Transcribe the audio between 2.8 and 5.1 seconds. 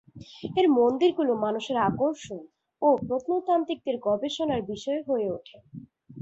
ও প্রত্নতাত্ত্বিকদের গবেষণার বিষয়